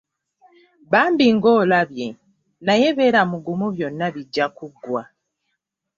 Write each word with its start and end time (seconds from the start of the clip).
Bambi 0.91 1.25
ng’olabye! 1.35 2.07
Naye 2.65 2.89
beera 2.97 3.21
mugumu 3.31 3.67
byonna 3.75 4.07
bijja 4.15 4.45
kuggwa. 4.57 5.01